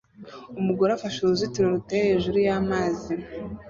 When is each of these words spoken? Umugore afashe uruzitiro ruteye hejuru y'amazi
Umugore 0.59 0.91
afashe 0.93 1.17
uruzitiro 1.21 1.67
ruteye 1.73 2.03
hejuru 2.09 2.37
y'amazi 2.47 3.13